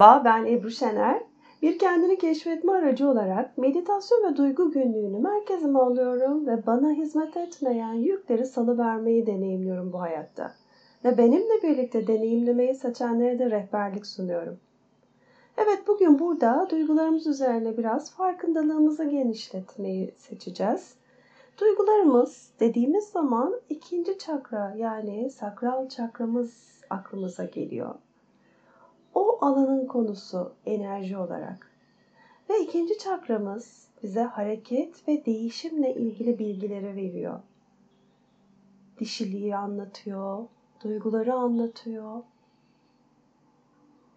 Merhaba, 0.00 0.24
ben 0.24 0.46
Ebru 0.46 0.70
Şener. 0.70 1.22
Bir 1.62 1.78
kendini 1.78 2.18
keşfetme 2.18 2.72
aracı 2.72 3.08
olarak 3.08 3.58
meditasyon 3.58 4.32
ve 4.32 4.36
duygu 4.36 4.70
günlüğünü 4.70 5.18
merkezime 5.18 5.78
alıyorum 5.78 6.46
ve 6.46 6.66
bana 6.66 6.92
hizmet 6.92 7.36
etmeyen 7.36 7.92
yükleri 7.92 8.46
salıvermeyi 8.46 9.26
deneyimliyorum 9.26 9.92
bu 9.92 10.00
hayatta. 10.00 10.54
Ve 11.04 11.18
benimle 11.18 11.62
birlikte 11.62 12.06
deneyimlemeyi 12.06 12.74
seçenlere 12.74 13.38
de 13.38 13.50
rehberlik 13.50 14.06
sunuyorum. 14.06 14.60
Evet 15.56 15.82
bugün 15.86 16.18
burada 16.18 16.66
duygularımız 16.70 17.26
üzerine 17.26 17.76
biraz 17.76 18.14
farkındalığımızı 18.14 19.04
genişletmeyi 19.04 20.14
seçeceğiz. 20.18 20.94
Duygularımız 21.60 22.50
dediğimiz 22.60 23.04
zaman 23.04 23.60
ikinci 23.68 24.18
çakra 24.18 24.74
yani 24.76 25.30
sakral 25.30 25.88
çakramız 25.88 26.82
aklımıza 26.90 27.44
geliyor 27.44 27.94
o 29.18 29.38
alanın 29.40 29.86
konusu 29.86 30.52
enerji 30.66 31.16
olarak. 31.16 31.70
Ve 32.50 32.60
ikinci 32.60 32.98
çakramız 32.98 33.88
bize 34.02 34.22
hareket 34.22 35.08
ve 35.08 35.26
değişimle 35.26 35.94
ilgili 35.94 36.38
bilgileri 36.38 36.96
veriyor. 36.96 37.40
Dişiliği 39.00 39.56
anlatıyor, 39.56 40.46
duyguları 40.84 41.34
anlatıyor. 41.34 42.22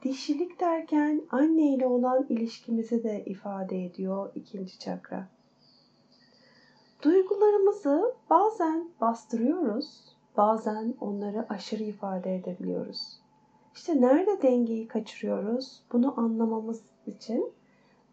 Dişilik 0.04 0.60
derken 0.60 1.22
anne 1.32 1.74
ile 1.74 1.88
olan 1.88 2.26
ilişkimizi 2.30 3.04
de 3.04 3.26
ifade 3.26 3.86
ediyor 3.86 4.32
ikinci 4.36 4.80
çakra. 4.80 5.28
Duygularımızı 7.04 8.16
bazen 8.30 8.90
bastırıyoruz, 9.02 10.16
bazen 10.38 10.94
onları 11.00 11.46
aşırı 11.50 11.84
ifade 11.84 12.36
edebiliyoruz. 12.36 13.21
İşte 13.76 14.02
nerede 14.02 14.42
dengeyi 14.42 14.88
kaçırıyoruz? 14.88 15.82
Bunu 15.92 16.20
anlamamız 16.20 16.82
için 17.08 17.54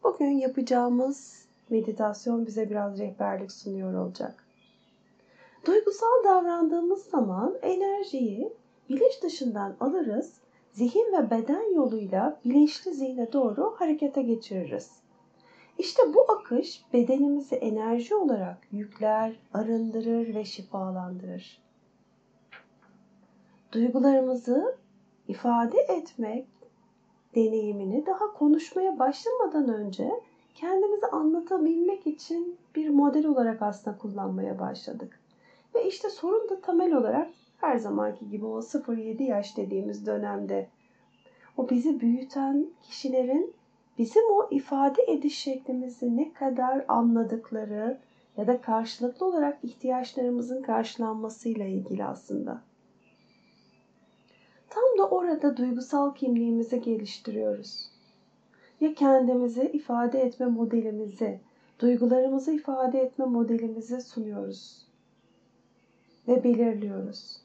bugün 0.05 0.31
yapacağımız 0.31 1.47
meditasyon 1.71 2.47
bize 2.47 2.71
biraz 2.71 2.99
rehberlik 2.99 3.53
sunuyor 3.53 3.95
olacak. 3.95 4.45
Duygusal 5.67 6.25
davrandığımız 6.25 7.03
zaman 7.03 7.59
enerjiyi 7.63 8.53
bilinç 8.89 9.23
dışından 9.23 9.77
alırız, 9.81 10.41
zihin 10.73 11.13
ve 11.13 11.31
beden 11.31 11.75
yoluyla 11.75 12.41
bilinçli 12.45 12.95
zihne 12.95 13.33
doğru 13.33 13.75
harekete 13.79 14.23
geçiririz. 14.23 14.91
İşte 15.79 16.03
bu 16.15 16.33
akış 16.33 16.85
bedenimizi 16.93 17.55
enerji 17.55 18.15
olarak 18.15 18.59
yükler, 18.73 19.41
arındırır 19.55 20.35
ve 20.35 20.45
şifalandırır. 20.45 21.63
Duygularımızı 23.73 24.77
ifade 25.29 25.79
etmek 25.79 26.47
deneyimini 27.35 28.07
daha 28.07 28.33
konuşmaya 28.33 28.99
başlamadan 28.99 29.69
önce 29.69 30.11
kendimizi 30.55 31.07
anlatabilmek 31.07 32.07
için 32.07 32.59
bir 32.77 32.89
model 32.89 33.27
olarak 33.27 33.63
aslında 33.63 33.99
kullanmaya 33.99 34.59
başladık. 34.59 35.21
Ve 35.75 35.89
işte 35.89 36.11
sorun 36.11 36.49
da 36.49 36.61
temel 36.61 36.95
olarak 36.95 37.29
her 37.61 37.77
zamanki 37.77 38.31
gibi 38.31 38.47
o 38.47 38.59
0-7 38.59 39.23
yaş 39.23 39.57
dediğimiz 39.57 40.07
dönemde 40.07 40.69
o 41.57 41.71
bizi 41.71 42.01
büyüten 42.01 42.67
kişilerin 42.83 43.55
bizim 43.99 44.31
o 44.31 44.49
ifade 44.51 45.03
ediş 45.03 45.39
şeklimizi 45.39 46.17
ne 46.17 46.33
kadar 46.33 46.85
anladıkları 46.89 47.99
ya 48.37 48.47
da 48.47 48.61
karşılıklı 48.61 49.27
olarak 49.27 49.59
ihtiyaçlarımızın 49.63 50.63
karşılanmasıyla 50.63 51.67
ilgili 51.67 52.05
aslında. 52.05 52.68
Tam 54.71 54.99
da 54.99 55.09
orada 55.09 55.57
duygusal 55.57 56.15
kimliğimizi 56.15 56.81
geliştiriyoruz. 56.81 57.91
Ya 58.81 58.95
kendimizi 58.95 59.71
ifade 59.73 60.21
etme 60.21 60.47
modelimizi, 60.47 61.41
duygularımızı 61.79 62.53
ifade 62.53 63.01
etme 63.01 63.25
modelimizi 63.25 64.01
sunuyoruz 64.01 64.87
ve 66.29 66.45
belirliyoruz. 66.45 67.41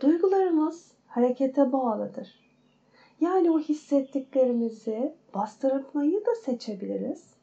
Duygularımız 0.00 0.92
harekete 1.06 1.72
bağlıdır. 1.72 2.40
Yani 3.20 3.50
o 3.50 3.60
hissettiklerimizi 3.60 5.14
bastırmayı 5.34 6.26
da 6.26 6.34
seçebiliriz. 6.34 7.34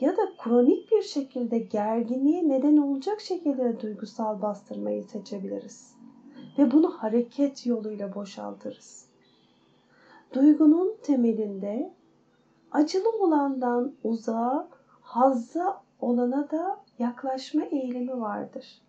Ya 0.00 0.16
da 0.16 0.36
kronik 0.38 0.92
bir 0.92 1.02
şekilde 1.02 1.58
gerginliğe 1.58 2.48
neden 2.48 2.76
olacak 2.76 3.20
şekilde 3.20 3.80
duygusal 3.80 4.42
bastırmayı 4.42 5.04
seçebiliriz 5.04 5.97
ve 6.58 6.70
bunu 6.70 6.90
hareket 6.90 7.66
yoluyla 7.66 8.14
boşaltırız. 8.14 9.08
Duygunun 10.34 10.96
temelinde 11.02 11.92
acılı 12.72 13.10
olandan 13.10 13.92
uzağa, 14.04 14.68
hazza 15.00 15.82
olana 16.00 16.50
da 16.50 16.80
yaklaşma 16.98 17.64
eğilimi 17.64 18.20
vardır. 18.20 18.82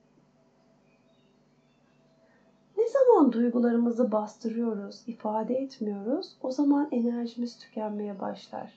Ne 2.77 2.87
zaman 2.87 3.31
duygularımızı 3.31 4.11
bastırıyoruz, 4.11 5.03
ifade 5.07 5.55
etmiyoruz, 5.55 6.37
o 6.41 6.51
zaman 6.51 6.87
enerjimiz 6.91 7.57
tükenmeye 7.57 8.19
başlar. 8.19 8.73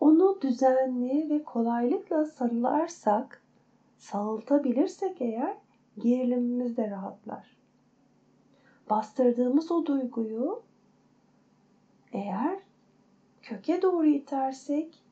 Onu 0.00 0.38
düzenli 0.42 1.30
ve 1.30 1.44
kolaylıkla 1.44 2.24
sarılarsak, 2.24 3.42
sağıltabilirsek 3.98 5.20
eğer 5.20 5.56
gerilimimiz 5.98 6.76
de 6.76 6.90
rahatlar 6.90 7.51
bastırdığımız 8.92 9.72
o 9.72 9.86
duyguyu 9.86 10.62
eğer 12.12 12.58
köke 13.42 13.82
doğru 13.82 14.06
itersek 14.06 15.02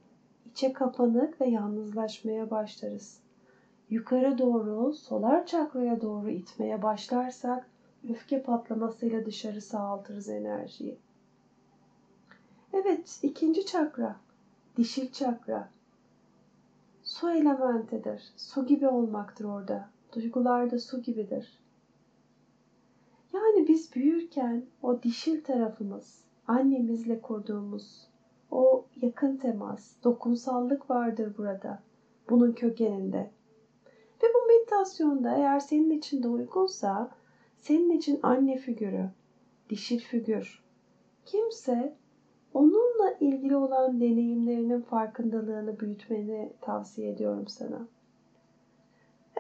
içe 0.51 0.73
kapanık 0.73 1.41
ve 1.41 1.49
yalnızlaşmaya 1.49 2.51
başlarız. 2.51 3.21
Yukarı 3.91 4.39
doğru, 4.39 4.93
solar 4.93 5.47
çakraya 5.47 6.01
doğru 6.01 6.31
itmeye 6.31 6.83
başlarsak 6.83 7.67
öfke 8.11 8.43
patlamasıyla 8.43 9.27
dışarı 9.27 9.61
sağaltırız 9.61 10.29
enerjiyi. 10.29 10.99
Evet, 12.73 13.21
ikinci 13.23 13.67
çakra, 13.67 14.17
dişil 14.77 15.13
çakra. 15.13 15.69
Su 17.03 17.31
elementidir. 17.31 18.33
Su 18.37 18.67
gibi 18.67 18.89
olmaktır 18.89 19.45
orada. 19.45 19.89
Duygular 20.15 20.71
da 20.71 20.79
su 20.79 21.03
gibidir. 21.03 21.61
Yani 23.33 23.69
biz 23.69 23.95
büyürken 23.95 24.65
o 24.83 25.03
dişil 25.03 25.45
tarafımız, 25.45 26.25
annemizle 26.47 27.21
kurduğumuz 27.21 28.07
o 28.51 28.87
yakın 29.03 29.37
temas, 29.37 29.93
dokunsallık 30.05 30.91
vardır 30.91 31.35
burada. 31.39 31.83
Bunun 32.31 32.53
kökeninde. 32.53 33.31
Ve 34.23 34.27
bu 34.35 34.47
meditasyonda 34.49 35.37
eğer 35.37 35.61
senin 35.61 35.91
için 35.91 36.23
de 36.23 36.29
uygunsa 36.29 37.11
senin 37.57 37.91
için 37.91 38.21
anne 38.23 38.57
figürü, 38.57 39.11
dişil 39.71 40.01
figür, 40.01 40.65
kimse 41.27 41.97
onunla 42.55 43.13
ilgili 43.21 43.57
olan 43.57 44.01
deneyimlerinin 44.01 44.81
farkındalığını 44.81 45.81
büyütmeni 45.81 46.53
tavsiye 46.61 47.11
ediyorum 47.11 47.49
sana. 47.49 47.89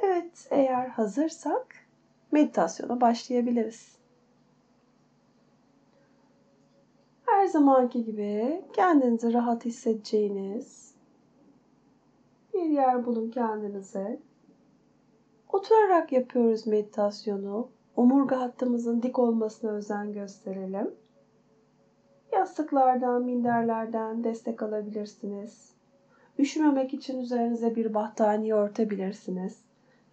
Evet, 0.02 0.48
eğer 0.50 0.88
hazırsak 0.88 1.89
meditasyona 2.32 3.00
başlayabiliriz. 3.00 3.96
Her 7.26 7.46
zamanki 7.46 8.04
gibi 8.04 8.64
kendinizi 8.72 9.32
rahat 9.32 9.64
hissedeceğiniz 9.64 10.94
bir 12.54 12.70
yer 12.70 13.06
bulun 13.06 13.30
kendinize. 13.30 14.20
Oturarak 15.52 16.12
yapıyoruz 16.12 16.66
meditasyonu. 16.66 17.68
Omurga 17.96 18.40
hattımızın 18.40 19.02
dik 19.02 19.18
olmasına 19.18 19.70
özen 19.70 20.12
gösterelim. 20.12 20.94
Yastıklardan, 22.32 23.22
minderlerden 23.22 24.24
destek 24.24 24.62
alabilirsiniz. 24.62 25.72
Üşümemek 26.38 26.94
için 26.94 27.18
üzerinize 27.18 27.76
bir 27.76 27.94
battaniye 27.94 28.54
örtebilirsiniz. 28.54 29.69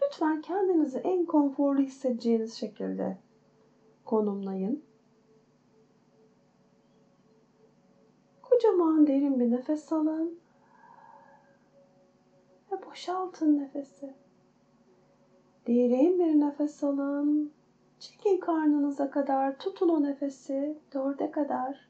Lütfen 0.07 0.41
kendinizi 0.41 0.97
en 0.97 1.25
konforlu 1.25 1.81
hissedeceğiniz 1.81 2.53
şekilde 2.53 3.17
konumlayın. 4.05 4.83
Kocaman 8.41 9.07
derin 9.07 9.39
bir 9.39 9.51
nefes 9.51 9.93
alın. 9.93 10.39
Ve 12.71 12.85
boşaltın 12.85 13.59
nefesi. 13.59 14.13
Derin 15.67 16.19
bir 16.19 16.39
nefes 16.39 16.83
alın. 16.83 17.51
Çekin 17.99 18.39
karnınıza 18.39 19.09
kadar. 19.09 19.57
Tutun 19.57 19.89
o 19.89 20.03
nefesi. 20.03 20.77
Dörde 20.93 21.31
kadar. 21.31 21.89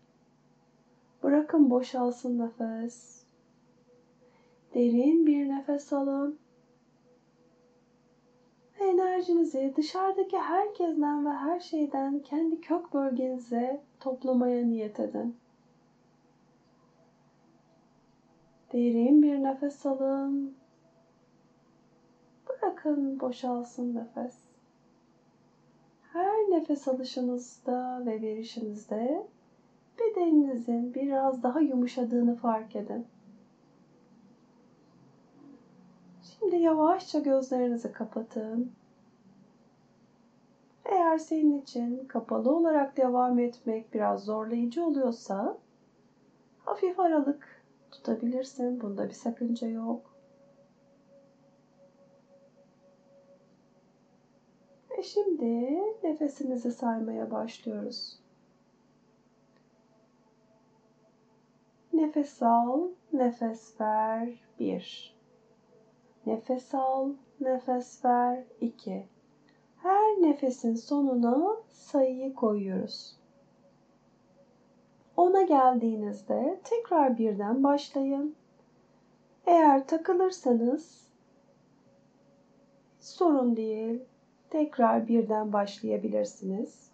Bırakın 1.24 1.70
boşalsın 1.70 2.40
nefes. 2.40 3.24
Derin 4.74 5.26
bir 5.28 5.50
nefes 5.50 5.94
alın 5.94 6.40
enerjinizi 8.88 9.74
dışarıdaki 9.78 10.38
herkesten 10.38 11.26
ve 11.26 11.30
her 11.30 11.60
şeyden 11.60 12.20
kendi 12.20 12.62
kök 12.62 12.94
bölgenize 12.94 13.82
toplamaya 14.00 14.66
niyet 14.66 15.00
edin. 15.00 15.36
Derin 18.74 19.24
bir 19.24 19.44
nefes 19.44 19.86
alın. 19.86 20.56
Bırakın 22.50 23.20
boşalsın 23.20 23.96
nefes. 23.96 24.36
Her 26.14 26.36
nefes 26.50 26.88
alışınızda 26.88 28.04
ve 28.06 28.22
verişinizde 28.22 29.28
bedeninizin 30.00 30.94
biraz 30.94 31.44
daha 31.44 31.60
yumuşadığını 31.60 32.36
fark 32.36 32.76
edin. 32.76 33.06
Şimdi 36.40 36.56
yavaşça 36.56 37.20
gözlerinizi 37.20 37.92
kapatın. 37.92 38.72
Eğer 40.86 41.18
senin 41.18 41.62
için 41.62 42.06
kapalı 42.08 42.56
olarak 42.56 42.98
devam 42.98 43.40
etmek 43.40 43.94
biraz 43.94 44.24
zorlayıcı 44.24 44.86
oluyorsa 44.86 45.58
hafif 46.66 47.00
aralık 47.00 47.64
tutabilirsin. 47.92 48.82
Bunda 48.82 49.08
bir 49.08 49.14
sakınca 49.14 49.68
yok. 49.68 50.14
Ve 54.92 55.04
şimdi 55.04 55.80
nefesimizi 56.04 56.72
saymaya 56.72 57.32
başlıyoruz. 57.32 58.20
Nefes 61.94 62.44
al, 62.44 62.82
nefes 63.14 63.82
ver. 63.82 64.30
Bir. 64.60 65.17
Nefes 66.28 66.74
al, 66.74 67.10
nefes 67.40 68.06
ver. 68.06 68.44
İki. 68.62 69.06
Her 69.78 70.22
nefesin 70.22 70.76
sonuna 70.76 71.58
sayıyı 71.70 72.34
koyuyoruz. 72.36 73.16
Ona 75.18 75.42
geldiğinizde 75.42 76.60
tekrar 76.64 77.18
birden 77.18 77.64
başlayın. 77.64 78.36
Eğer 79.46 79.88
takılırsanız 79.88 81.08
sorun 83.00 83.56
değil. 83.56 84.02
Tekrar 84.50 85.08
birden 85.08 85.54
başlayabilirsiniz. 85.54 86.92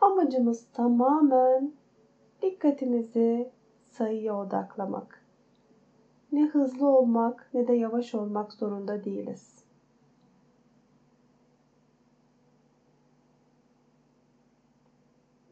Amacımız 0.00 0.66
tamamen 0.72 1.72
dikkatinizi 2.42 3.50
sayıya 3.90 4.38
odaklamak. 4.38 5.19
Ne 6.32 6.46
hızlı 6.46 6.86
olmak 6.88 7.50
ne 7.54 7.68
de 7.68 7.72
yavaş 7.72 8.14
olmak 8.14 8.52
zorunda 8.52 9.04
değiliz. 9.04 9.64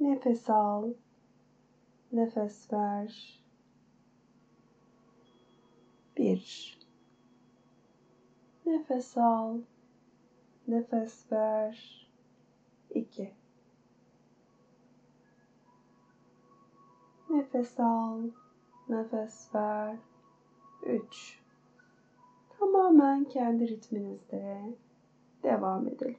Nefes 0.01 0.51
al. 0.51 0.93
Nefes 2.13 2.73
ver. 2.73 3.43
Bir. 6.17 6.79
Nefes 8.67 9.19
al. 9.19 9.59
Nefes 10.69 11.33
ver. 11.33 12.09
İki. 12.91 13.33
Nefes 17.31 17.81
al. 17.81 18.21
Nefes 18.89 19.55
ver. 19.55 19.97
Üç. 20.83 21.39
Tamamen 22.59 23.25
kendi 23.25 23.69
ritminizde 23.69 24.75
devam 25.43 25.89
edelim. 25.89 26.17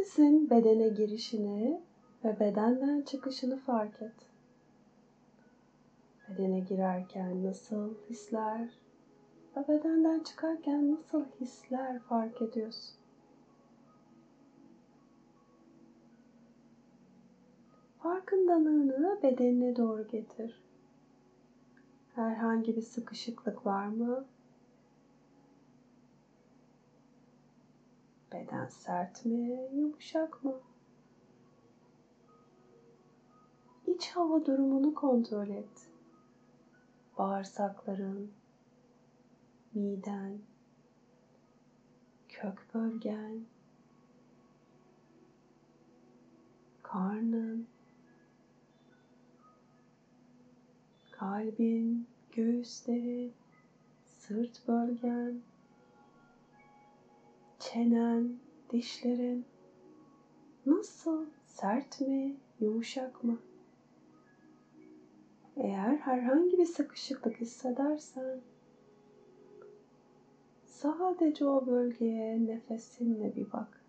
Nefesin 0.00 0.50
bedene 0.50 0.88
girişini 0.88 1.80
ve 2.24 2.40
bedenden 2.40 3.02
çıkışını 3.02 3.56
fark 3.56 4.02
et. 4.02 4.14
Bedene 6.28 6.60
girerken 6.60 7.44
nasıl 7.44 7.94
hisler 8.10 8.68
ve 9.56 9.68
bedenden 9.68 10.20
çıkarken 10.20 10.92
nasıl 10.92 11.24
hisler 11.40 11.98
fark 11.98 12.42
ediyorsun? 12.42 12.96
Farkındalığını 17.98 19.18
bedenine 19.22 19.76
doğru 19.76 20.08
getir. 20.08 20.62
Herhangi 22.14 22.76
bir 22.76 22.82
sıkışıklık 22.82 23.66
var 23.66 23.86
mı? 23.86 24.24
Beden 28.32 28.66
sert 28.66 29.24
mi, 29.24 29.68
yumuşak 29.74 30.44
mı? 30.44 30.60
İç 33.86 34.10
hava 34.10 34.46
durumunu 34.46 34.94
kontrol 34.94 35.48
et. 35.48 35.88
Bağırsakların, 37.18 38.32
miden, 39.74 40.38
kök 42.28 42.74
bölgen, 42.74 43.44
karnın, 46.82 47.66
kalbin, 51.10 52.06
göğüslerin, 52.32 53.32
sırt 54.04 54.68
bölgen, 54.68 55.40
çenen, 57.60 58.38
dişlerin 58.70 59.44
nasıl? 60.66 61.26
Sert 61.46 62.00
mi, 62.00 62.36
yumuşak 62.60 63.24
mı? 63.24 63.38
Eğer 65.56 65.96
herhangi 65.96 66.58
bir 66.58 66.66
sıkışıklık 66.66 67.36
hissedersen 67.40 68.40
sadece 70.64 71.44
o 71.44 71.66
bölgeye 71.66 72.46
nefesinle 72.46 73.36
bir 73.36 73.52
bak. 73.52 73.79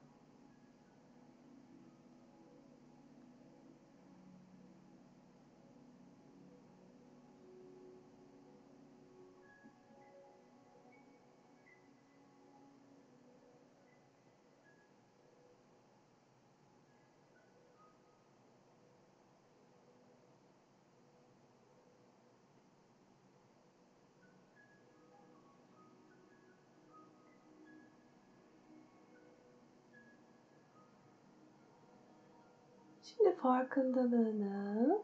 Şimdi 33.18 33.36
farkındalığını 33.36 35.00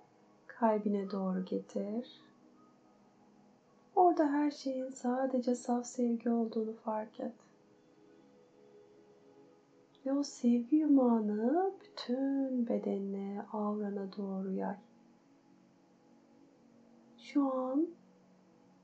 kalbine 0.48 1.12
doğru 1.12 1.46
getir. 1.46 2.22
Orada 3.96 4.28
her 4.28 4.52
şeyin 4.52 4.90
sadece 4.90 5.56
saf 5.56 5.86
sevgi 5.86 6.30
olduğunu 6.30 6.74
fark 6.74 7.20
et. 7.20 7.34
Ve 10.06 10.14
o 10.14 10.24
sevgi 10.24 10.76
yumağını 10.76 11.72
bütün 11.82 12.68
bedenine, 12.68 13.46
avrana 13.54 14.18
doğru 14.18 14.52
yay. 14.52 14.78
Şu 17.18 17.54
an 17.54 17.88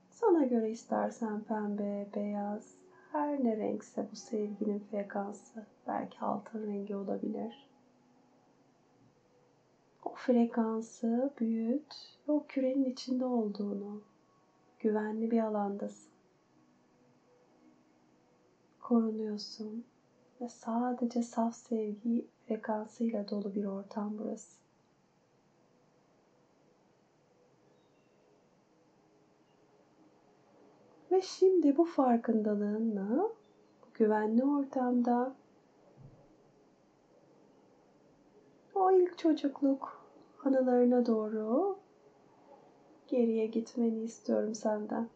sana 0.09 0.45
göre 0.45 0.71
istersen 0.71 1.41
pembe, 1.41 2.07
beyaz, 2.15 2.75
Her 3.11 3.43
ne 3.43 3.57
renkse 3.57 4.07
bu 4.11 4.15
sevginin 4.15 4.79
frekansı 4.79 5.65
belki 5.87 6.19
altın 6.19 6.67
rengi 6.67 6.95
olabilir. 6.95 7.72
O 10.05 10.13
frekansı 10.15 11.33
büyüt 11.39 11.93
ve 12.27 12.31
o 12.31 12.45
kürenin 12.47 12.85
içinde 12.85 13.25
olduğunu, 13.25 14.01
güvenli 14.79 15.31
bir 15.31 15.39
alandasın. 15.39 16.13
Korunuyorsun 18.81 19.85
ve 20.41 20.49
sadece 20.49 21.23
saf 21.23 21.55
sevgi 21.55 22.27
frekansıyla 22.47 23.29
dolu 23.29 23.55
bir 23.55 23.65
ortam 23.65 24.17
burası. 24.17 24.63
Ve 31.11 31.21
şimdi 31.21 31.77
bu 31.77 31.85
farkındalığınla 31.85 33.29
bu 33.81 33.87
güvenli 33.93 34.43
ortamda 34.43 35.35
o 38.75 38.91
ilk 38.91 39.17
çocukluk 39.17 40.07
anılarına 40.45 41.05
doğru 41.05 41.77
geriye 43.07 43.45
gitmeni 43.45 44.03
istiyorum 44.03 44.55
senden. 44.55 45.09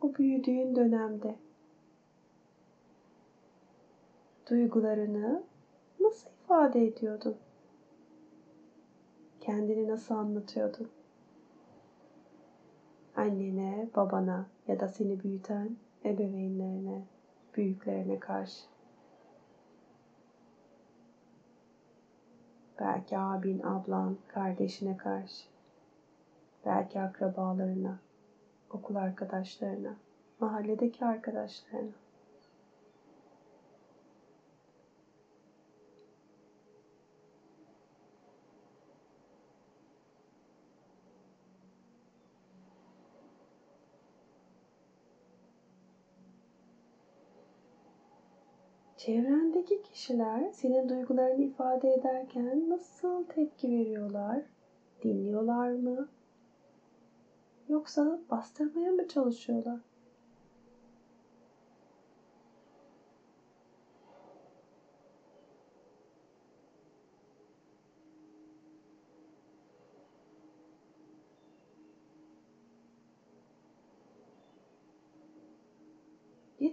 O 0.00 0.14
büyüdüğün 0.14 0.76
dönemde 0.76 1.36
duygularını 4.50 5.42
nasıl 6.00 6.30
ifade 6.44 6.86
ediyordun? 6.86 7.36
Kendini 9.40 9.88
nasıl 9.88 10.14
anlatıyordun? 10.14 10.88
Annene, 13.16 13.88
babana 13.96 14.46
ya 14.68 14.80
da 14.80 14.88
seni 14.88 15.22
büyüten 15.22 15.76
ebeveynlerine, 16.04 17.02
büyüklerine 17.56 18.20
karşı. 18.20 18.64
Belki 22.80 23.18
abin, 23.18 23.62
ablan, 23.62 24.16
kardeşine 24.28 24.96
karşı. 24.96 25.44
Belki 26.66 27.00
akrabalarına, 27.00 27.98
okul 28.70 28.94
arkadaşlarına, 28.94 29.96
mahalledeki 30.40 31.04
arkadaşlarına. 31.04 32.07
Çevrendeki 49.08 49.82
kişiler 49.82 50.50
senin 50.52 50.88
duygularını 50.88 51.42
ifade 51.42 51.94
ederken 51.94 52.70
nasıl 52.70 53.24
tepki 53.24 53.70
veriyorlar? 53.70 54.42
Dinliyorlar 55.02 55.70
mı? 55.70 56.08
Yoksa 57.68 58.20
bastırmaya 58.30 58.90
mı 58.92 59.08
çalışıyorlar? 59.08 59.80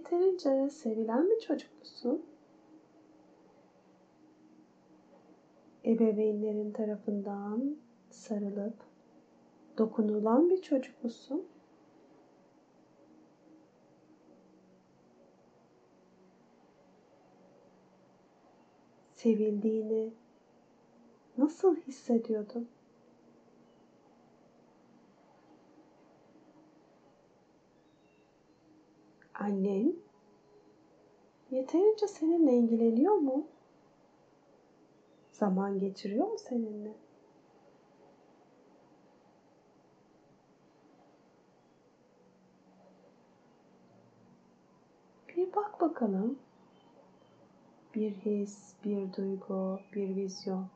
Yeterince 0.06 0.70
sevilen 0.70 1.30
bir 1.30 1.40
çocuk 1.40 1.78
musun? 1.78 2.26
Ebeveynlerin 5.84 6.72
tarafından 6.72 7.76
sarılıp 8.10 8.74
dokunulan 9.78 10.50
bir 10.50 10.62
çocuk 10.62 11.04
musun? 11.04 11.44
Sevildiğini 19.14 20.12
nasıl 21.38 21.76
hissediyordun? 21.76 22.68
Annen 29.46 29.96
yeterince 31.50 32.08
seninle 32.08 32.52
ilgileniyor 32.52 33.14
mu? 33.14 33.46
Zaman 35.32 35.78
geçiriyor 35.78 36.26
mu 36.26 36.38
seninle? 36.38 36.94
Bir 45.36 45.54
bak 45.54 45.80
bakalım. 45.80 46.38
Bir 47.94 48.10
his, 48.10 48.74
bir 48.84 49.12
duygu, 49.12 49.80
bir 49.94 50.16
vizyon. 50.16 50.66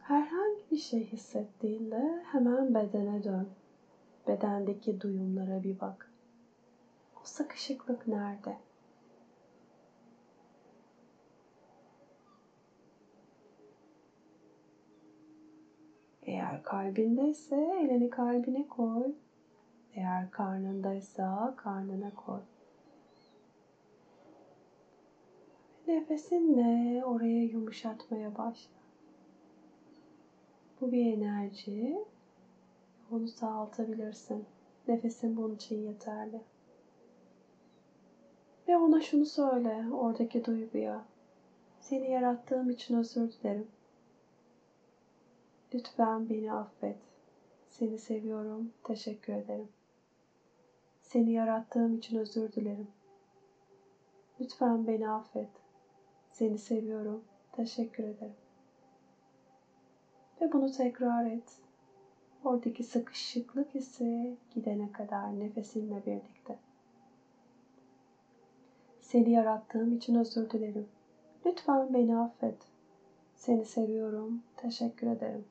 Herhangi 0.00 0.70
bir 0.70 0.76
şey 0.76 1.04
hissettiğinde 1.04 2.24
hemen 2.32 2.74
bedene 2.74 3.24
dön. 3.24 3.48
Bedendeki 4.28 5.00
duyumlara 5.00 5.62
bir 5.62 5.80
bak. 5.80 6.12
O 7.16 7.24
sıkışıklık 7.24 8.06
nerede? 8.08 8.56
Eğer 16.22 16.62
kalbindeyse 16.62 17.56
elini 17.56 18.10
kalbine 18.10 18.68
koy. 18.68 19.14
Eğer 19.94 20.30
karnındaysa 20.30 21.54
karnına 21.56 22.14
koy. 22.14 22.40
Nefesinle 25.86 27.04
oraya 27.04 27.42
yumuşatmaya 27.42 28.38
başla. 28.38 28.74
Bu 30.80 30.92
bir 30.92 31.12
enerji. 31.12 32.04
Onu 33.14 33.28
sağaltabilirsin. 33.28 34.44
Nefesin 34.88 35.36
bunun 35.36 35.54
için 35.54 35.82
yeterli. 35.82 36.40
Ve 38.68 38.76
ona 38.76 39.00
şunu 39.00 39.26
söyle 39.26 39.84
oradaki 39.92 40.44
duyguya. 40.44 41.04
Seni 41.80 42.10
yarattığım 42.10 42.70
için 42.70 42.98
özür 42.98 43.32
dilerim. 43.32 43.68
Lütfen 45.74 46.28
beni 46.28 46.52
affet. 46.52 46.96
Seni 47.68 47.98
seviyorum. 47.98 48.72
Teşekkür 48.84 49.32
ederim. 49.32 49.68
Seni 51.02 51.32
yarattığım 51.32 51.98
için 51.98 52.18
özür 52.18 52.52
dilerim. 52.52 52.88
Lütfen 54.40 54.86
beni 54.86 55.10
affet. 55.10 55.50
Seni 56.32 56.58
seviyorum. 56.58 57.24
Teşekkür 57.52 58.04
ederim. 58.04 58.36
Ve 60.40 60.52
bunu 60.52 60.72
tekrar 60.72 61.26
et. 61.26 61.63
Oradaki 62.44 62.84
sıkışıklık 62.84 63.74
hissi 63.74 64.36
gidene 64.54 64.92
kadar 64.92 65.40
nefesinle 65.40 66.06
birlikte. 66.06 66.58
Seni 69.00 69.30
yarattığım 69.30 69.92
için 69.92 70.14
özür 70.14 70.50
dilerim. 70.50 70.88
Lütfen 71.46 71.94
beni 71.94 72.18
affet. 72.18 72.56
Seni 73.34 73.64
seviyorum. 73.64 74.42
Teşekkür 74.56 75.06
ederim. 75.06 75.44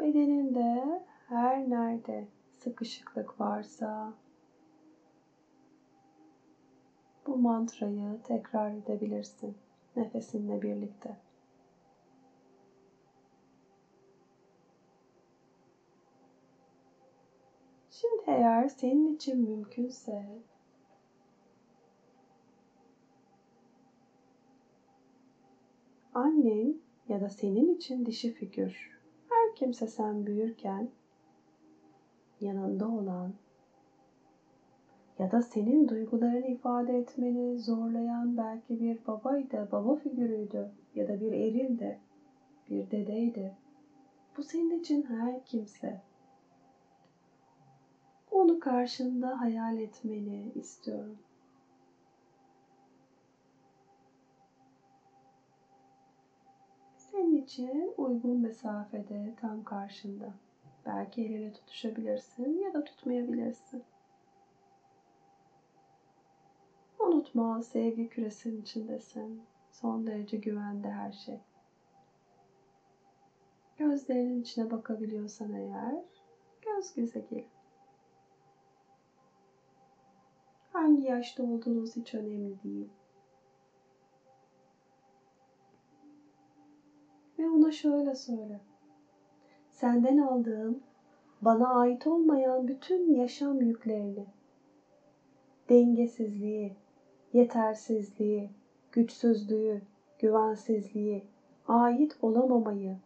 Bedeninde 0.00 1.02
her 1.28 1.70
nerede 1.70 2.28
sıkışıklık 2.58 3.40
varsa 3.40 4.12
bu 7.26 7.36
mantrayı 7.36 8.22
tekrar 8.24 8.70
edebilirsin 8.70 9.56
nefesinle 9.96 10.62
birlikte. 10.62 11.16
Şimdi 17.90 18.22
eğer 18.26 18.68
senin 18.68 19.14
için 19.14 19.40
mümkünse 19.40 20.42
annen 26.14 26.74
ya 27.08 27.20
da 27.20 27.28
senin 27.28 27.74
için 27.74 28.06
dişi 28.06 28.34
figür 28.34 29.00
her 29.28 29.56
kimse 29.56 29.86
sen 29.86 30.26
büyürken 30.26 30.90
yanında 32.40 32.88
olan 32.88 33.34
ya 35.18 35.30
da 35.30 35.42
senin 35.42 35.88
duygularını 35.88 36.46
ifade 36.46 36.98
etmeni 36.98 37.58
zorlayan 37.58 38.36
belki 38.36 38.80
bir 38.80 39.06
babaydı, 39.06 39.68
baba 39.72 39.96
figürüydü 39.96 40.70
ya 40.94 41.08
da 41.08 41.20
bir 41.20 41.32
erildi, 41.32 41.98
bir 42.70 42.90
dedeydi. 42.90 43.54
Bu 44.36 44.42
senin 44.42 44.80
için 44.80 45.02
her 45.02 45.44
kimse. 45.44 46.00
Onu 48.30 48.60
karşında 48.60 49.40
hayal 49.40 49.78
etmeni 49.78 50.52
istiyorum. 50.54 51.18
Senin 56.96 57.42
için 57.42 57.94
uygun 57.96 58.40
mesafede 58.40 59.34
tam 59.40 59.64
karşında. 59.64 60.34
Belki 60.86 61.24
el 61.24 61.30
ele 61.30 61.52
tutuşabilirsin 61.52 62.58
ya 62.58 62.74
da 62.74 62.84
tutmayabilirsin. 62.84 63.84
Unutma 67.34 67.62
sevgi 67.62 68.08
küresinin 68.08 68.62
içindesin. 68.62 69.42
Son 69.70 70.06
derece 70.06 70.36
güvende 70.36 70.90
her 70.90 71.12
şey. 71.12 71.40
Gözlerinin 73.76 74.40
içine 74.40 74.70
bakabiliyorsan 74.70 75.52
eğer 75.52 75.94
göz 76.62 76.94
göze 76.94 77.20
gelin. 77.20 77.46
Hangi 80.72 81.02
yaşta 81.02 81.42
olduğunuz 81.42 81.96
hiç 81.96 82.14
önemli 82.14 82.62
değil. 82.62 82.88
Ve 87.38 87.50
ona 87.50 87.72
şöyle 87.72 88.14
söyle. 88.14 88.60
Senden 89.70 90.18
aldığım 90.18 90.82
bana 91.42 91.68
ait 91.68 92.06
olmayan 92.06 92.68
bütün 92.68 93.14
yaşam 93.14 93.60
yüklerini, 93.60 94.26
dengesizliği, 95.68 96.76
yetersizliği, 97.34 98.50
güçsüzlüğü, 98.92 99.80
güvensizliği, 100.18 101.24
ait 101.68 102.16
olamamayı, 102.22 102.96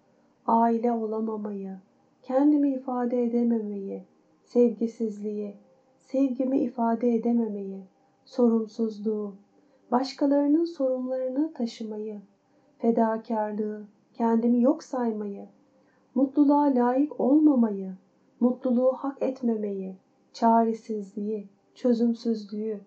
aile 0.46 0.92
olamamayı, 0.92 1.76
kendimi 2.22 2.70
ifade 2.72 3.24
edememeyi, 3.24 4.02
sevgisizliği, 4.44 5.54
sevgimi 6.00 6.60
ifade 6.60 7.14
edememeyi, 7.14 7.82
sorumsuzluğu, 8.24 9.34
başkalarının 9.90 10.64
sorunlarını 10.64 11.52
taşımayı, 11.52 12.20
fedakarlığı, 12.78 13.82
kendimi 14.14 14.62
yok 14.62 14.82
saymayı, 14.82 15.46
mutluluğa 16.14 16.74
layık 16.74 17.20
olmamayı, 17.20 17.92
mutluluğu 18.40 18.92
hak 18.92 19.22
etmemeyi, 19.22 19.96
çaresizliği, 20.32 21.48
çözümsüzlüğü, 21.74 22.80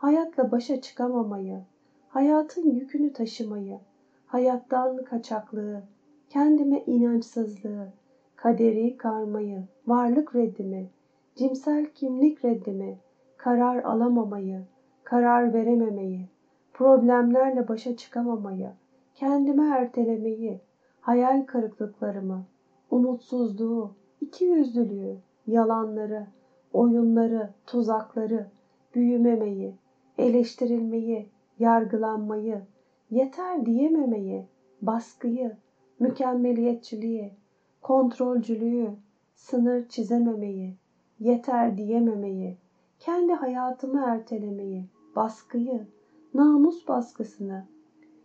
hayatla 0.00 0.50
başa 0.50 0.80
çıkamamayı, 0.80 1.60
hayatın 2.08 2.70
yükünü 2.70 3.12
taşımayı, 3.12 3.78
hayattan 4.26 5.04
kaçaklığı, 5.04 5.82
kendime 6.28 6.82
inançsızlığı, 6.86 7.88
kaderi 8.36 8.96
karmayı, 8.96 9.64
varlık 9.86 10.34
reddimi, 10.34 10.90
cimsel 11.36 11.86
kimlik 11.86 12.44
reddimi, 12.44 12.98
karar 13.36 13.84
alamamayı, 13.84 14.62
karar 15.04 15.52
verememeyi, 15.52 16.28
problemlerle 16.72 17.68
başa 17.68 17.96
çıkamamayı, 17.96 18.70
kendime 19.14 19.68
ertelemeyi, 19.68 20.60
hayal 21.00 21.46
kırıklıklarımı, 21.46 22.44
umutsuzluğu, 22.90 23.94
ikiyüzlülüğü, 24.20 25.16
yalanları, 25.46 26.26
oyunları, 26.72 27.50
tuzakları, 27.66 28.46
büyümemeyi, 28.94 29.79
eleştirilmeyi, 30.20 31.30
yargılanmayı, 31.58 32.62
yeter 33.10 33.66
diyememeyi, 33.66 34.46
baskıyı, 34.82 35.56
mükemmeliyetçiliği, 35.98 37.32
kontrolcülüğü, 37.82 38.90
sınır 39.34 39.88
çizememeyi, 39.88 40.76
yeter 41.18 41.78
diyememeyi, 41.78 42.58
kendi 42.98 43.32
hayatımı 43.32 44.00
ertelemeyi, 44.06 44.86
baskıyı, 45.16 45.86
namus 46.34 46.88
baskısını, 46.88 47.64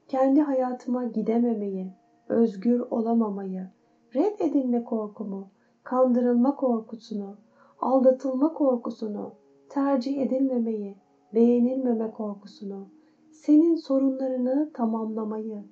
kendi 0.07 0.41
hayatıma 0.41 1.05
gidememeyi, 1.05 1.91
özgür 2.29 2.79
olamamayı, 2.79 3.67
reddedilme 4.15 4.83
korkumu, 4.83 5.47
kandırılma 5.83 6.55
korkusunu, 6.55 7.37
aldatılma 7.79 8.53
korkusunu, 8.53 9.33
tercih 9.69 10.21
edilmemeyi, 10.21 10.97
beğenilmeme 11.33 12.11
korkusunu, 12.11 12.87
senin 13.31 13.75
sorunlarını 13.75 14.71
tamamlamayı, 14.73 15.63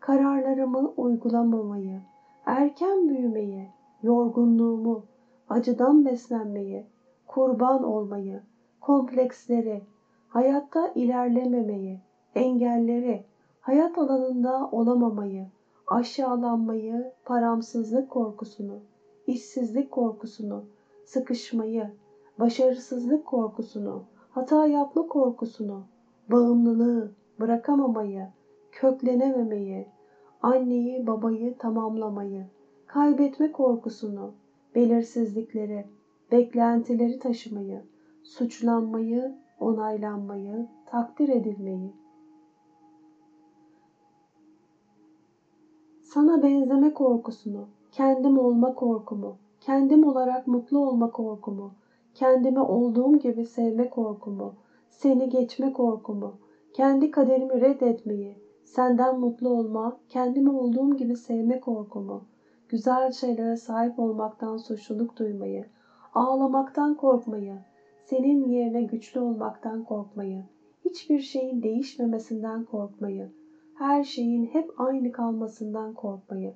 kararlarımı 0.00 0.92
uygulamamayı, 0.96 2.00
erken 2.46 3.08
büyümeyi, 3.08 3.68
yorgunluğumu, 4.02 5.04
acıdan 5.48 6.04
beslenmeyi, 6.04 6.86
kurban 7.26 7.82
olmayı, 7.82 8.42
kompleksleri, 8.80 9.82
hayatta 10.28 10.88
ilerlememeyi, 10.88 12.00
engelleri, 12.34 13.24
hayat 13.60 13.98
alanında 13.98 14.68
olamamayı, 14.72 15.46
aşağılanmayı, 15.86 17.12
paramsızlık 17.24 18.10
korkusunu, 18.10 18.78
işsizlik 19.26 19.90
korkusunu, 19.90 20.64
sıkışmayı, 21.04 21.90
başarısızlık 22.38 23.26
korkusunu, 23.26 24.04
hata 24.36 24.66
yapma 24.66 25.06
korkusunu, 25.06 25.82
bağımlılığı, 26.30 27.12
bırakamamayı, 27.40 28.28
köklenememeyi, 28.72 29.88
anneyi 30.42 31.06
babayı 31.06 31.58
tamamlamayı, 31.58 32.46
kaybetme 32.86 33.52
korkusunu, 33.52 34.34
belirsizlikleri, 34.74 35.86
beklentileri 36.32 37.18
taşımayı, 37.18 37.82
suçlanmayı, 38.22 39.34
onaylanmayı, 39.60 40.66
takdir 40.86 41.28
edilmeyi, 41.28 41.94
sana 46.00 46.42
benzeme 46.42 46.94
korkusunu, 46.94 47.68
kendim 47.92 48.38
olma 48.38 48.74
korkumu, 48.74 49.36
kendim 49.60 50.04
olarak 50.04 50.46
mutlu 50.46 50.78
olma 50.78 51.10
korkumu, 51.10 51.74
kendimi 52.16 52.60
olduğum 52.60 53.18
gibi 53.18 53.44
sevme 53.44 53.90
korkumu, 53.90 54.54
seni 54.88 55.28
geçme 55.28 55.72
korkumu, 55.72 56.38
kendi 56.72 57.10
kaderimi 57.10 57.60
reddetmeyi, 57.60 58.38
senden 58.64 59.18
mutlu 59.18 59.48
olma, 59.48 59.96
kendimi 60.08 60.50
olduğum 60.50 60.96
gibi 60.96 61.16
sevme 61.16 61.60
korkumu, 61.60 62.24
güzel 62.68 63.12
şeylere 63.12 63.56
sahip 63.56 63.98
olmaktan 63.98 64.56
suçluluk 64.56 65.18
duymayı, 65.18 65.64
ağlamaktan 66.14 66.94
korkmayı, 66.94 67.58
senin 68.04 68.48
yerine 68.48 68.82
güçlü 68.82 69.20
olmaktan 69.20 69.84
korkmayı, 69.84 70.44
hiçbir 70.84 71.18
şeyin 71.18 71.62
değişmemesinden 71.62 72.64
korkmayı, 72.64 73.30
her 73.74 74.02
şeyin 74.02 74.44
hep 74.44 74.70
aynı 74.80 75.12
kalmasından 75.12 75.92
korkmayı, 75.92 76.54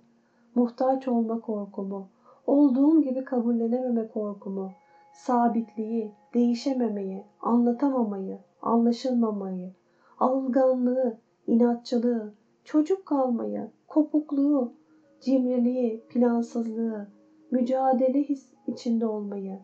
muhtaç 0.54 1.08
olma 1.08 1.40
korkumu, 1.40 2.08
olduğum 2.46 3.02
gibi 3.02 3.24
kabullenememe 3.24 4.08
korkumu, 4.08 4.70
sabitliği, 5.12 6.12
değişememeyi, 6.34 7.24
anlatamamayı, 7.40 8.38
anlaşılmamayı, 8.62 9.72
alınganlığı, 10.18 11.18
inatçılığı, 11.46 12.34
çocuk 12.64 13.06
kalmayı, 13.06 13.68
kopukluğu, 13.88 14.72
cimriliği, 15.20 16.02
plansızlığı, 16.08 17.08
mücadele 17.50 18.22
his 18.22 18.52
içinde 18.66 19.06
olmayı, 19.06 19.58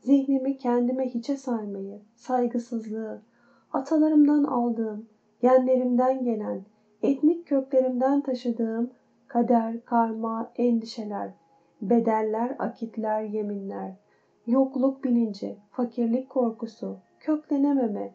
zihnimi 0.00 0.58
kendime 0.58 1.08
hiçe 1.08 1.36
saymayı, 1.36 2.00
saygısızlığı, 2.14 3.22
atalarımdan 3.72 4.44
aldığım, 4.44 5.06
genlerimden 5.40 6.24
gelen, 6.24 6.62
etnik 7.02 7.46
köklerimden 7.46 8.20
taşıdığım 8.20 8.90
kader, 9.28 9.84
karma, 9.84 10.52
endişeler, 10.56 11.30
bedeller, 11.82 12.56
akitler, 12.58 13.22
yeminler, 13.22 14.01
yokluk 14.46 15.04
bilinci, 15.04 15.56
fakirlik 15.70 16.30
korkusu, 16.30 16.96
köklenememe, 17.20 18.14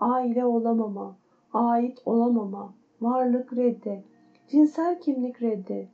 aile 0.00 0.44
olamama, 0.44 1.16
ait 1.52 2.02
olamama, 2.06 2.74
varlık 3.00 3.56
reddi, 3.56 4.04
cinsel 4.48 5.00
kimlik 5.00 5.42
reddi, 5.42 5.88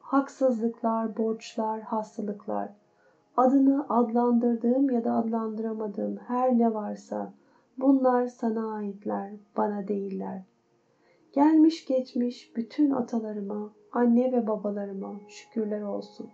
haksızlıklar, 0.00 1.16
borçlar, 1.16 1.80
hastalıklar, 1.80 2.68
adını 3.36 3.86
adlandırdığım 3.88 4.90
ya 4.90 5.04
da 5.04 5.14
adlandıramadığım 5.14 6.16
her 6.16 6.58
ne 6.58 6.74
varsa 6.74 7.32
bunlar 7.78 8.26
sana 8.26 8.74
aitler, 8.74 9.32
bana 9.56 9.88
değiller. 9.88 10.42
Gelmiş 11.32 11.86
geçmiş 11.86 12.56
bütün 12.56 12.90
atalarıma, 12.90 13.70
anne 13.92 14.32
ve 14.32 14.46
babalarıma 14.46 15.20
şükürler 15.28 15.82
olsun. 15.82 16.30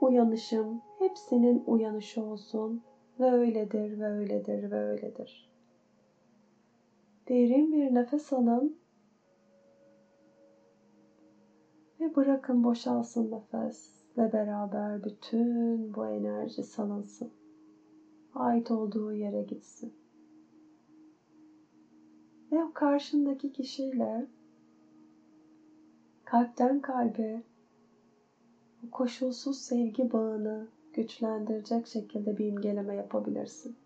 Uyanışım 0.00 0.82
hepsinin 0.98 1.62
uyanışı 1.66 2.24
olsun. 2.24 2.82
Ve 3.20 3.30
öyledir 3.30 3.98
ve 4.00 4.06
öyledir 4.06 4.70
ve 4.70 4.80
öyledir. 4.80 5.50
Derin 7.28 7.72
bir 7.72 7.94
nefes 7.94 8.32
alın 8.32 8.76
ve 12.00 12.16
bırakın 12.16 12.64
boşalsın 12.64 13.30
nefesle 13.30 14.32
beraber 14.32 15.04
bütün 15.04 15.94
bu 15.94 16.06
enerji 16.06 16.62
salınsın. 16.62 17.30
Ait 18.34 18.70
olduğu 18.70 19.12
yere 19.12 19.42
gitsin. 19.42 19.94
Ve 22.52 22.60
karşındaki 22.74 23.52
kişiyle 23.52 24.26
kalpten 26.24 26.80
kalbe 26.80 27.42
o 28.86 28.90
koşulsuz 28.90 29.58
sevgi 29.58 30.12
bağını 30.12 30.68
güçlendirecek 30.92 31.86
şekilde 31.86 32.38
bir 32.38 32.46
imgeleme 32.46 32.94
yapabilirsin. 32.94 33.76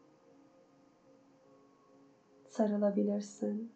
Sarılabilirsin. 2.48 3.72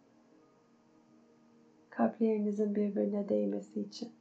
Kalplerinizin 1.89 2.75
birbirine 2.75 3.29
değmesi 3.29 3.81
için. 3.81 4.11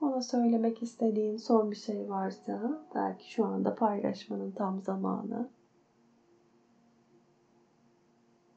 Ona 0.00 0.22
söylemek 0.22 0.82
istediğin 0.82 1.36
son 1.36 1.70
bir 1.70 1.76
şey 1.76 2.10
varsa 2.10 2.84
belki 2.94 3.32
şu 3.32 3.44
anda 3.44 3.74
paylaşmanın 3.74 4.50
tam 4.50 4.80
zamanı. 4.80 5.48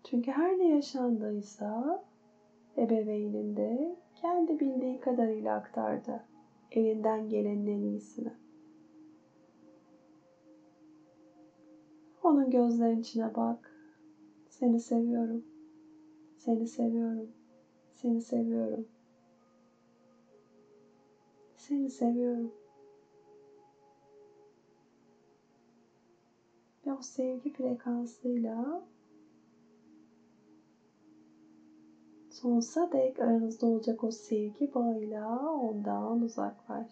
Çünkü 0.04 0.32
her 0.32 0.58
ne 0.60 0.67
yaşandıysa 0.67 2.04
ebeveynin 2.77 3.57
de 3.57 3.95
kendi 4.15 4.59
bildiği 4.59 4.99
kadarıyla 4.99 5.55
aktardı. 5.55 6.23
Elinden 6.71 7.29
gelenin 7.29 7.67
en 7.67 7.81
iyisini. 7.81 8.33
Onun 12.23 12.49
gözlerinin 12.49 13.01
içine 13.01 13.35
bak. 13.35 13.71
Seni 14.49 14.79
seviyorum. 14.79 15.45
Seni 16.38 16.67
seviyorum. 16.67 17.31
Seni 17.91 18.21
seviyorum. 18.21 18.88
Seni 21.55 21.89
seviyorum. 21.89 22.51
Ve 26.85 26.93
o 26.93 27.01
sevgi 27.01 27.53
frekansıyla 27.53 28.85
sonsuza 32.36 32.91
dek 32.91 33.19
aranızda 33.19 33.65
olacak 33.67 34.04
o 34.04 34.12
sevgi 34.12 34.74
bağıyla 34.74 35.54
ondan 35.54 36.21
uzaklaş. 36.21 36.91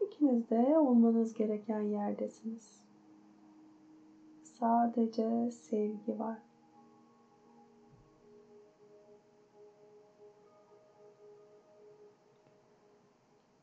İkiniz 0.00 0.50
de 0.50 0.78
olmanız 0.78 1.34
gereken 1.34 1.80
yerdesiniz. 1.80 2.82
Sadece 4.42 5.50
sevgi 5.50 6.18
var. 6.18 6.38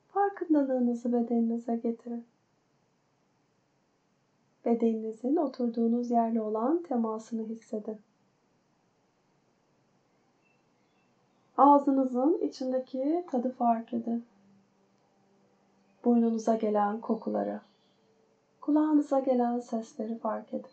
Farkındalığınızı 0.08 1.14
bedeninize 1.14 1.76
getirin. 1.76 2.26
Bedeninizin 4.66 5.36
oturduğunuz 5.36 6.12
yerle 6.12 6.42
olan 6.42 6.84
temasını 6.84 7.44
hissedin. 7.44 8.09
Ağzınızın 11.60 12.40
içindeki 12.42 13.26
tadı 13.32 13.52
fark 13.52 13.94
edin. 13.94 14.26
Burnunuza 16.06 16.56
gelen 16.56 17.02
kokuları, 17.02 17.62
kulağınıza 18.62 19.20
gelen 19.20 19.60
sesleri 19.60 20.18
fark 20.18 20.54
edin. 20.54 20.72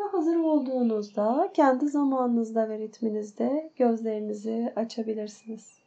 Ve 0.00 0.04
hazır 0.04 0.36
olduğunuzda 0.36 1.50
kendi 1.54 1.88
zamanınızda 1.88 2.68
ve 2.68 2.78
ritminizde 2.78 3.70
gözlerinizi 3.76 4.72
açabilirsiniz. 4.76 5.78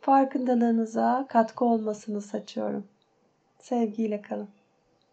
Farkındalığınıza 0.00 1.26
katkı 1.28 1.64
olmasını 1.64 2.20
saçıyorum. 2.20 2.84
Sevgiyle 3.58 4.22
kalın. 4.22 4.48